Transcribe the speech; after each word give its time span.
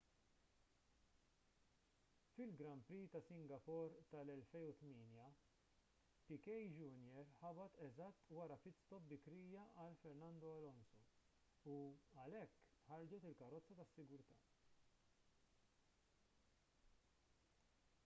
fil-grand 2.35 2.79
prix 2.87 3.07
ta' 3.15 3.19
singapore 3.25 3.99
tal-2008 4.13 5.35
piquet 6.29 6.65
jr 6.79 7.29
ħabat 7.41 7.75
eżatt 7.87 8.31
wara 8.39 8.57
pit 8.63 8.79
stop 8.85 9.05
bikrija 9.11 9.65
għal 9.83 9.99
fernando 10.05 10.53
alonso 10.61 11.05
u 11.75 11.75
għalhekk 12.23 12.65
ħarġet 12.89 13.27
il-karozza 13.33 13.77
tas-sigurtà 13.83 14.39